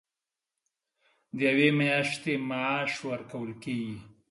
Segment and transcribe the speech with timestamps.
[1.37, 3.97] د یوې میاشتې معاش ورکول کېږي.